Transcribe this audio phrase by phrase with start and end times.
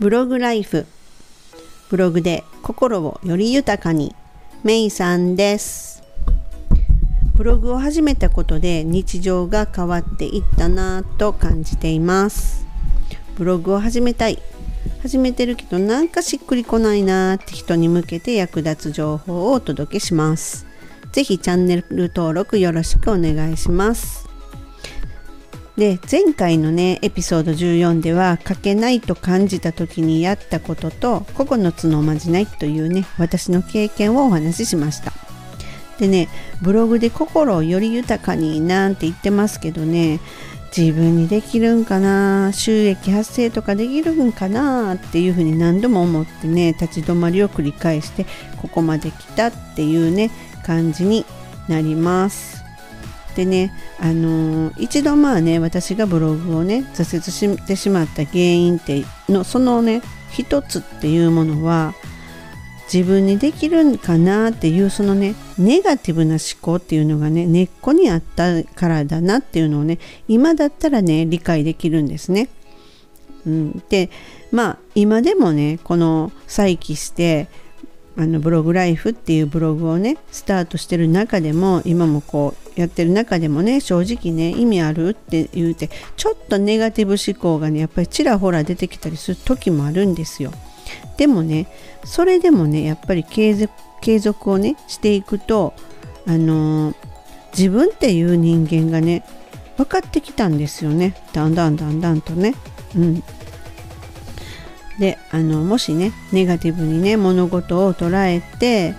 [0.00, 0.86] ブログライフ。
[1.90, 4.16] ブログで心をより豊かに。
[4.64, 6.02] メイさんです。
[7.34, 12.64] ブログを始めたことで日常が変わっていったなぁと感じています。
[13.36, 14.38] ブログを始めたい。
[15.02, 20.64] 始めてるけどなんかしっくりこないなーって人に向けて役立つ情報をお届けします。
[21.12, 24.29] ぜひチャンネル登録よろしくお願いします。
[25.80, 35.10] で前回のねエピソード14では書けないと感じた時にやったことと9つのおまじないというね私の経験をお話ししました。
[35.98, 36.28] でね
[36.60, 40.20] ブログで心をより豊かになんて言ってますけどね
[40.76, 48.26] 自分にできるんかな収益発生とかできるんかなっていうふうに何度も思ってね立ち止まりを繰り返して
[48.60, 50.30] ここまで来たっていうね
[50.62, 51.24] 感じに
[51.68, 52.59] なります。
[53.40, 61.94] でね、あのー、一度まあね私がブログをね挫折してしまった原因ってのそのね一つっていうものは
[62.92, 72.50] 自分にできるんかなっていうそのねネガティブな思考っていうのがね根っこにあったからだなっていうのをね今だったらね理解できるんですね。
[73.46, 74.10] うん、で
[74.52, 77.48] まあ今でもねこの再起して
[78.20, 90.52] あのブログライフっていうブログをねスタートしてる中でも今もこうやってる中でもね正直ね意味あるって言うてちょっとネガティブ思考がねやっぱりちらほら出てきたりする時もあるんですよ。
[91.16, 91.66] でもね
[92.04, 95.72] それでもねやっぱり継続継続をねしていくと
[96.26, 96.94] あのー、
[97.56, 99.24] 自分っていう人間がね
[99.78, 101.14] 分かってきたんですよね。
[101.32, 102.54] だんだんだんだんとね。
[102.94, 103.22] うん。
[105.00, 108.94] であのもしねネガティブにね物事を捉えて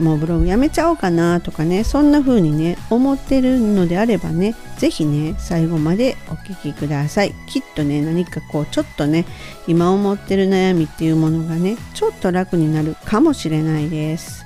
[0.00, 7.32] もうブログやめちゃおうかなとかねそんな風にね思ってるのであればね是非ね最後までお聞きください。
[7.46, 9.24] きっとね何かこうちょっとね
[9.68, 14.44] 今思ってる悩みっていうものがねちょっと楽になるかもしれないです。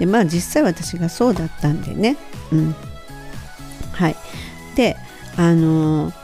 [0.00, 2.16] でまあ実際私がそうだったんでね。
[2.50, 2.74] うん。
[3.92, 4.16] はい。
[4.74, 4.96] で
[5.36, 6.19] あのー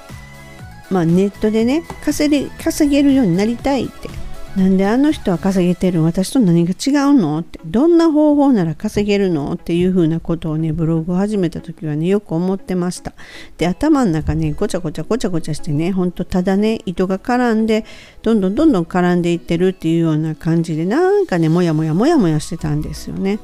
[0.91, 4.09] まあ、ネットでね稼稼げるようになりたいって。
[4.57, 7.41] なんであの人は稼げてる私と何が違うの？
[7.41, 7.61] って。
[7.67, 9.53] どんな方法なら稼げるの？
[9.53, 13.13] っていうふうなことをねブログを始めた時はねよく思ってました。
[13.59, 17.85] で頭の中ねごちゃごちゃごちゃごちゃしてねほんとただね糸が絡んで
[18.23, 23.39] どんどんどんどん絡んでいってるっていうような感じでなんかねもやもやもやもやしてたんですよね。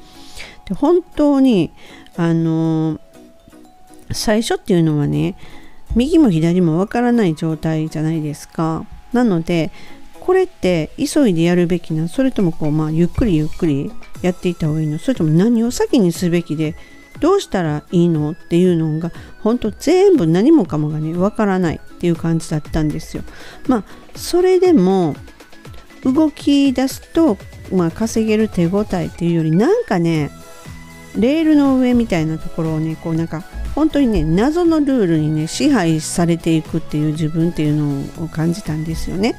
[0.67, 1.73] で本当に
[2.17, 3.01] あのー、
[4.13, 5.37] 最初っていうのはね
[5.95, 8.87] 右も左もわからない状態じゃないですか。
[9.13, 9.71] なので
[10.21, 13.91] これって急いでやるべきなそれともこうまあゆっくりゆっくり
[14.23, 14.99] やっていった方がいいの？
[14.99, 16.77] それとも何を先にすべきで
[17.21, 18.31] どうしたらいいの？
[18.31, 19.11] っていうのが
[19.43, 23.25] 本当全部何もかもがねわからないっていう感じだったんですよ。
[23.67, 25.17] まあそれでも
[26.05, 27.37] 動き出すと、
[27.73, 30.31] まあ、稼げる手応えっていうよりなんかね
[31.17, 39.35] レールの上みたいなところをねこうなんか本当にね謎のルールにね支配されていくっていう自分っていうのを感じたんですよね。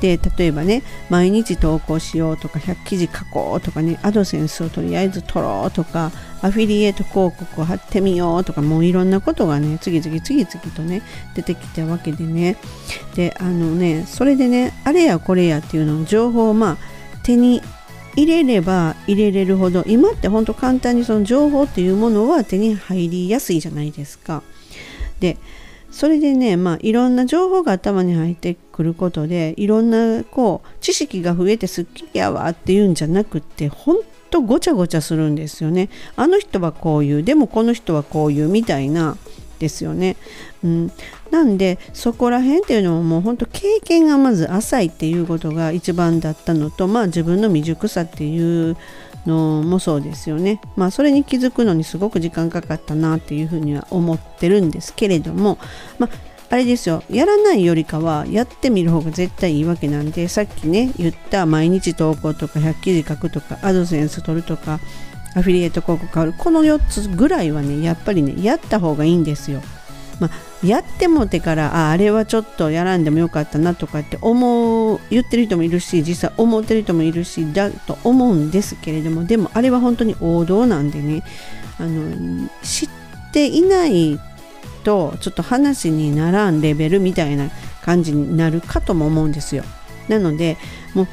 [0.00, 6.10] で例えばね毎日投稿しようとか100記事書こうとかねアドセンスをとりあえず取ろうとか
[6.42, 11.02] アフィリエイト広告を貼ってみようとかもういろんなことがね次々次々とね
[11.34, 12.56] 出てきたわけでね
[13.14, 16.76] であのねそれでねあれやこれやっていうのを情報をまあ
[17.22, 17.62] 手に
[18.16, 24.42] 入れれば入れれるほど今ってほんと簡単にその情報っていうものは手に入りやすいじゃないですか。
[25.20, 25.36] で
[25.90, 35.88] それでねまあいろんな情報が頭に入ってくることでいろんなこう知識が増えてすっきりやわっていうんじゃなくってほんとごちゃごちゃするんですよね。
[36.16, 39.16] あの人はこういうでもこの人はこういうみたいな
[39.60, 40.16] ですよね。
[40.64, 40.92] うん、
[41.30, 48.76] なんでそこら辺っていうのももうほんと経験がまず浅いっていうことが一番だったのとまあ自分の未熟さっていう
[49.26, 50.60] のもそうですよね。
[50.74, 55.58] まあそれに気づくのにすごく時間かかったなっていうふうには思ってるんですけれども
[55.98, 64.80] まああれですよやらないよりかはやってみる方が絶対いいわけなんでさっきね言った毎日投稿とか100記事書くとかアドセンス取るとか
[65.34, 69.60] アフィリエイト広告買うこの4つぐらいはねやっぱりねやった方がいいんですよ。
[70.18, 81.22] まあ、やってもてからああれはちょっとやらんでもよかったなとかって思う言ってる人もいるし実際思ってる人もいるしだと思うんですけれどもでもあれは本当に王道なんでね
[81.78, 82.88] あの知っ
[83.32, 84.20] ていない
[84.84, 87.48] とちょっと話にならんレベルみたいな
[87.82, 89.64] 感じになるかとも思うんですよ。
[90.08, 90.58] なので
[90.94, 91.08] もう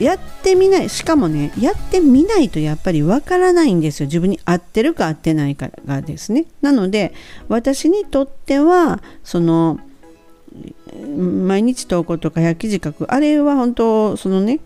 [0.00, 4.06] やってみないしかもねやってみないとやっぱりわからないんですよ。
[4.06, 6.46] 自分に合ってるか合ってないかがですね。
[6.62, 7.12] なので
[7.48, 9.78] 私にとってはその
[11.16, 14.60] 毎日投稿とか100記事書くあれは本当そのね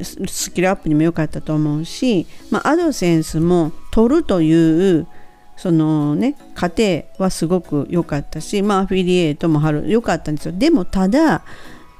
[0.00, 5.06] スキルアップにも良かったと思うし、まあ、アドセンスも取るという
[5.56, 10.54] そのね過程はすごく良かったし、まあ、アフィリエイトも良かったんですよ。
[10.56, 11.42] でもただ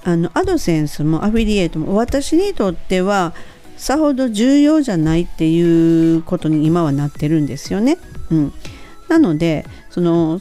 [0.05, 3.35] あのアドセンスもアフィリエイトも私にとっては
[3.77, 7.99] さほど重要じゃないっていうことに今はなってるんですよね。
[8.31, 8.53] うん、
[9.09, 10.41] なのでその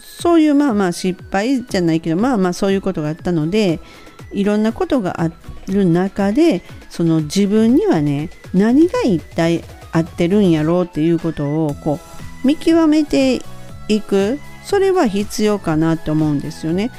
[0.00, 3.80] そういうまあまあ失敗じゃないけどまあまあそういうことがあったので
[4.32, 5.30] いろんなことがあ
[5.68, 9.62] る中でその自分にはね何が一体
[9.92, 11.98] 合ってるんやろうっていうことをこ
[12.44, 13.40] う見極めて
[13.88, 16.90] いくそれは必要かなって思うんですよね。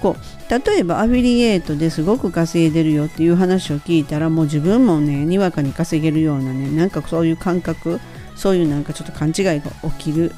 [0.00, 8.00] こう例えばアフィリエイトですごく稼いでるよっていう話を聞いたらもう自分もねにわかに稼げるようなねなんかそういう感覚
[8.34, 10.32] そういうなんかちょっと勘違いが起きる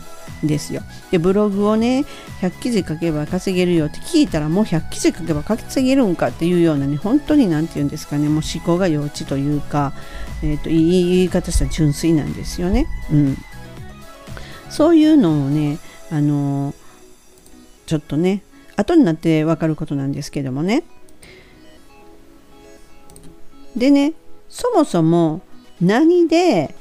[0.45, 0.83] んですよ。
[1.11, 2.05] でブログをね
[2.41, 9.93] 100記事書けば稼げるよって聞いたらもう100記事書けば稼げるんかっていうようなね本当に何て言うんですかねもう思考が幼稚というか、
[10.43, 12.87] えーと、いい言い方したら純粋なんですよね。
[13.11, 13.39] うん、
[14.71, 15.79] そういうのをね
[16.11, 16.75] あの、
[17.87, 18.43] ちょっとね
[18.77, 20.85] 後になって分かることなんですけどもね。
[23.77, 24.13] でね
[24.49, 25.41] そもそも
[25.81, 26.75] 何で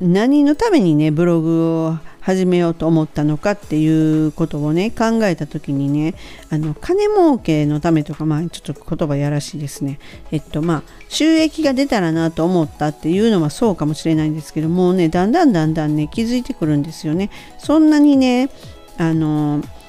[0.00, 6.14] 何のためにねブログを始めようと思ったのかっていうことをね考えた時にね
[6.50, 9.98] あの金儲けのためとかまあちょっと言葉やらしいですね。
[10.30, 17.30] えっとまあ収益が出たらなと思ったっていうのはそうかもしれないんですけどもうねだんだんだんだんね気づいてくるんですよね。
[17.58, 18.50] そんなにね
[18.96, 19.79] あのす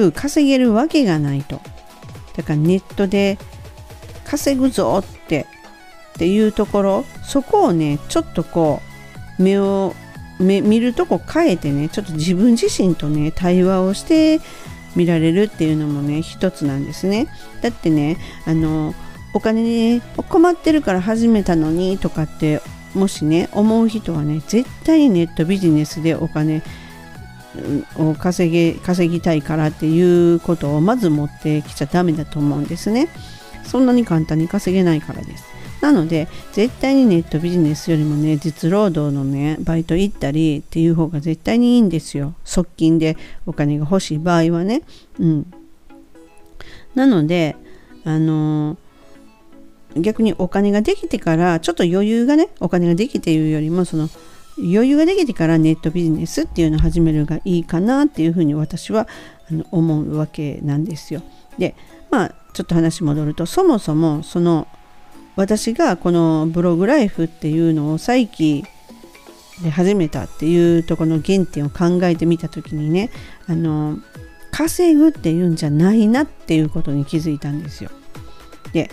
[0.00, 1.60] ぐ稼げるわけがないと。
[2.36, 3.38] だからネットで
[4.24, 5.46] 稼ぐぞって
[6.14, 8.80] っていうところそこをねちょっとこ
[9.38, 9.94] う目を
[10.38, 14.40] 見るとこ変えてねちょっと自分自身とね対話をして
[14.96, 17.28] 見られるっていうのもね一つなんですね。
[17.60, 18.94] だってねあの
[19.34, 22.60] お金に、ね、困ってるから始めたのにとかって
[22.94, 26.62] もしね思う人はね絶対にネットビジネスでお金
[27.96, 33.08] を稼げ稼ぎたいからっていうことをまず持ってきちゃダメだと思うんですね。
[33.64, 35.44] そんなに簡単に稼げないからです。
[35.80, 42.34] なので絶対にネットビジネスよりもね実労働のねバイト行ったりっていう方が絶対にいいんですよ。
[42.44, 43.16] 側近で
[43.46, 44.82] お金が欲しい場合はね。
[45.18, 45.52] うん。
[46.94, 47.56] なので
[48.04, 54.08] あのー、逆にお金ができてからちょっと余裕がねお金ができているよりもその
[54.58, 59.08] 余裕ができてからネットビジネスっていうのを始めるがいいかなっていうふうに私は
[59.50, 61.22] あの思うわけなんですよ。
[61.58, 61.74] で
[62.10, 64.68] まあちょっと話戻るとそもそもその
[65.36, 68.64] 私がこのブログライフっていうのを再起
[69.62, 73.10] で始めたっていうとこの原点を考えてみた時にね
[73.46, 73.98] あの
[74.50, 77.90] 稼ぐっていうんじゃないなっていうことに気づいたんですよ。
[78.72, 78.90] で、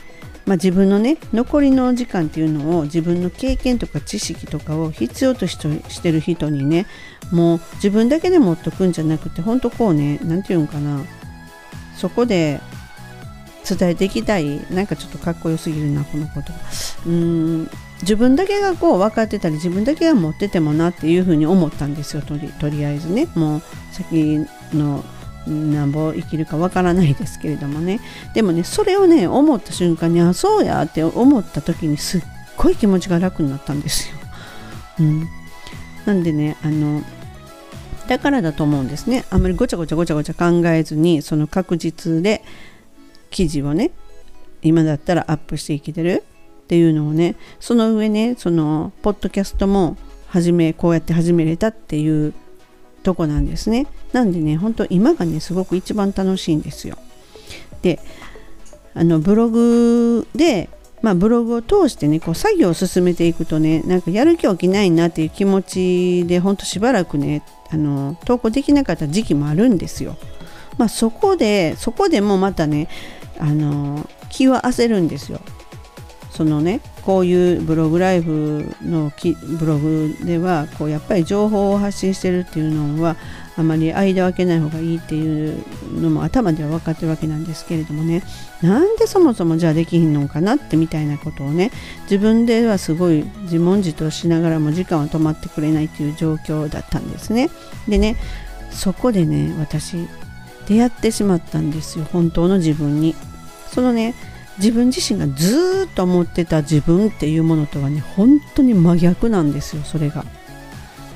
[0.49, 5.55] まあ、自分のね残りの時間っていうのを自分の経験とか知識とかを必要とし
[6.01, 6.87] てる人にね
[7.31, 11.05] もう自分だけで持っとくんじゃなくて本当こうね何て言うんかな。
[11.95, 12.61] そこで
[13.69, 14.59] 伝えていきたい。
[14.73, 16.51] なんかちょっとかっこよすぎるなこのこと
[17.05, 17.69] うん
[18.01, 23.27] 自分だけがこう分かってたり自分だけが持っててもなっていうふうに思ったんですよとりとりあえずね。
[23.35, 23.61] もう
[23.91, 25.05] 先の
[25.47, 27.99] なんぼ生きるかわからないですけれどもね。
[28.33, 32.21] でもねそれをね思った瞬間にあそうやって思った時にすっ
[32.57, 34.15] ごい気持ちが楽になったんですよ。
[34.99, 35.27] うん、
[36.05, 37.01] なんでねあの
[38.07, 39.25] だからだと思うんですね。
[39.29, 42.43] あんまりごちゃごちゃごちゃごちゃ考えずにその確実で
[43.29, 43.91] 記事をね
[44.61, 46.23] 今だったらアップしていけてる
[46.63, 49.97] っていうのをねその上ねそのポッドキャストも
[50.27, 52.33] 始めこうやって始めれたっていう
[53.03, 53.87] とこなんですね。
[54.13, 56.97] なんでね本当今がねすごく一番楽しいんですよ
[57.81, 57.99] で
[58.93, 60.69] あのブログで
[61.01, 70.17] まあ、ブログを通してねこう作業を進めていくとねなんかやる気起きないなっていう気持ちでほんとしばらくねあの投稿できなかった時期もあるんですよ。
[70.77, 72.89] まあ、そこでそこでもまたね
[73.37, 75.39] あの気は焦るんですよ。
[76.31, 79.11] そのねこういうブログライブの
[79.59, 83.15] ブログではこうやっぱり情報を発信してるっていうのは
[83.59, 85.61] あまり間を空けない方がいいっていう
[85.99, 88.23] のも頭では分かってるわけなんですけれどもね。
[88.61, 91.71] なんでそもそもじゃあできひんのかなってみたいなことをね
[92.03, 97.49] 自分ではすごい自問自答しながらも時間は止まってくれないっていう状況だったんですね。
[97.89, 98.15] でね
[98.71, 100.07] そこでね私
[100.65, 102.05] 出会ってしまったんですよ。
[102.13, 103.13] 本当の自分に。
[103.73, 104.15] そのね
[104.57, 110.23] 自分自身がずっと思ってた自分っていうものとはね本当に真逆なんですよそれが。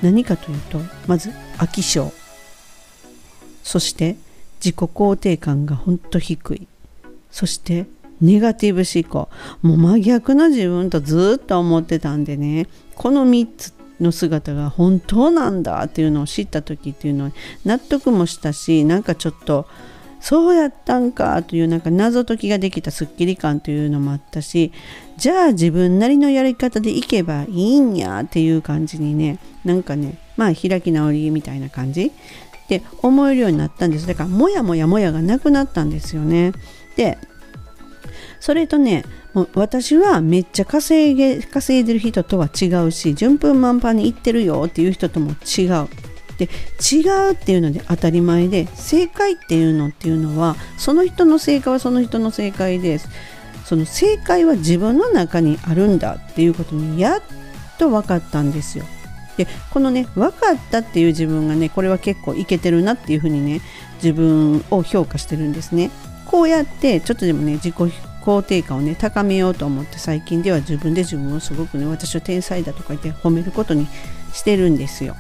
[0.02, 2.12] 何かというとまず飽き性。
[3.64, 4.16] そして
[4.64, 6.68] 自己肯定感がほんと低い。
[7.32, 7.88] そして
[8.22, 9.30] ネガティブ思考。
[9.62, 12.68] もう真逆の自分とずっと思ってたんでね。
[12.96, 17.32] この3つの姿が本当なんだっていうのを知った時っていうのは
[17.66, 19.68] 納得もしたしなんかちょっと
[20.20, 24.72] そうやったんかというなんか謎解きができたすっきり感というのもあったし
[25.18, 32.12] じゃあ自分なりのやり方でいけばいいんやっていう感じにねなんかねまあ開き直りみたいな感じ。
[32.64, 34.08] って思えるようになったんです。
[34.08, 36.54] だからもやもやもやがなくなったんですよね。
[36.96, 37.18] で
[38.40, 39.04] それとね
[39.34, 45.88] もう私はめっちゃ稼げ稼いでる人とは違うし順風満帆に行ってるよっていう人とも違う。
[46.38, 46.50] で
[46.82, 53.10] 違うっていうので当たり前で正解っていうのっていうのはその人の正解はその人の正解です。
[53.66, 57.22] その正解は自分の中にあるんだっていうことにやっ
[57.78, 58.86] と分かったんですよ。
[59.38, 63.62] でこのね分かったっていう自分がねこれは結構いけてるなっていうふうにね
[63.96, 65.92] 自分を評価してるんですね
[66.26, 67.76] こうやってちょっとでもね自己
[68.24, 73.88] 肯定感をね高めようと思って最近では自分で自分をすごくね私は天才だとか言って褒めることに
[74.34, 75.16] してるんですよ。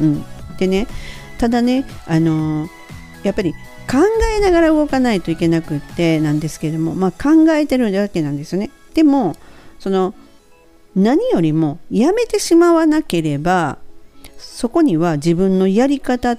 [0.00, 0.24] うん、
[0.58, 0.86] でね
[1.38, 2.70] ただねあのー、
[3.22, 3.98] やっぱり考
[4.36, 8.70] えながら動かないといけなくってなんですけれどもまあ考えてるわけなんですよね。
[8.94, 9.36] でも
[9.78, 10.14] その
[10.98, 13.78] 何よりもやめてしまわなければ
[14.36, 16.36] そこには自分のやり方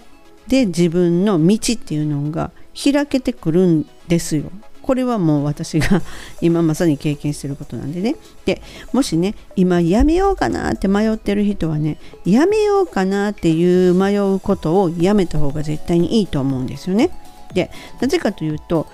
[0.48, 4.52] で自分の道っていうのが開けてくるんですよ。
[4.82, 6.02] これはもう私が
[6.42, 8.16] 今まさに経験してることなんでね。
[8.46, 8.62] で
[8.92, 17.12] もしね今やめようかなって迷ってる人はねやめようかなっていう迷うことをやめた方が絶対にいいと思うんですよね。
[17.54, 17.70] で
[18.02, 18.88] なぜかというと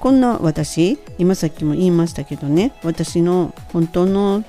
[0.00, 4.44] こんな私今さっきも言いましたけどね私の本当の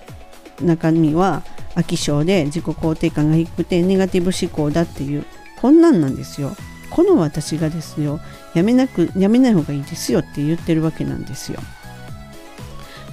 [0.62, 1.44] 中身は
[1.76, 5.26] 飽き性で自己肯定感が低くてネガティブ思考だっていう
[5.62, 6.56] こんなんなんですよ。
[6.90, 8.22] この私がですよ
[8.54, 11.60] やめなくやめない方がいいですよって言ってるわけなんですよ。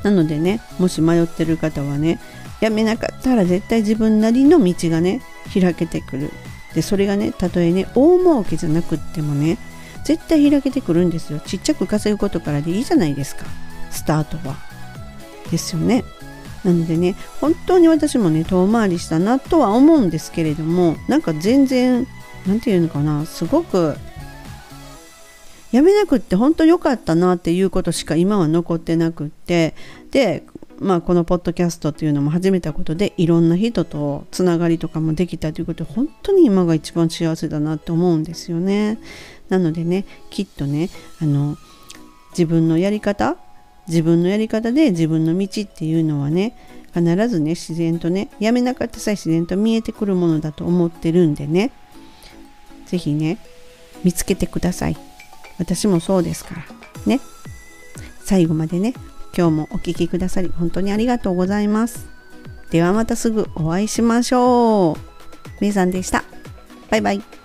[0.02, 2.20] なのでねもし迷ってる方はね
[2.60, 5.20] やめなかったら絶対自分なりの道がね
[5.52, 6.30] 開けてくる。
[6.74, 9.58] でそれがねたとえね大儲けじゃなくってもね
[10.04, 11.40] 絶対開けてくるんですよ。
[11.40, 13.44] ちっちゃく稼ぐことからでいいじゃないですか
[13.90, 14.56] スタートは。
[15.50, 16.04] ですよね。
[16.64, 22.06] なのでね本当に私もね遠回りしたなとは思うんですけれどもなんか全然
[22.46, 23.96] 何て言うのかなすごく
[25.72, 29.74] やめなくって本当良かったなっていうことしか今は残ってなくって
[30.10, 30.44] で
[30.78, 38.98] まあこのポッドキャストっていうのも始めたことでいろんな人とつながりとかもできたということで本当に今が一番幸せだなって思うんですよね。
[39.48, 40.90] なのでねきっとね
[41.20, 41.56] あの
[42.30, 43.36] 自分のやり方
[43.88, 46.56] 自分のやり方で自分の道っていうのはね
[46.94, 51.70] 必ずね自然とねやめなかったさえ自然と見えてくるものだと思ってるんでね
[52.86, 53.38] 是非ね
[54.04, 54.96] 見つけてください。
[55.58, 56.64] 私もそうですから
[57.06, 57.20] ね。
[58.24, 58.94] 最後までね
[59.36, 62.06] 今日もお聴きくださり本当にありがとうございます。
[62.70, 64.96] ではまたすぐお会いしましょう。
[65.60, 66.24] めいさんでした。
[66.90, 67.43] バイバイ。